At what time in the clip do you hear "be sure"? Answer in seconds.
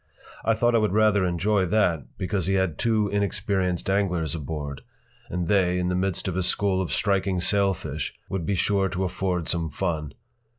8.43-8.89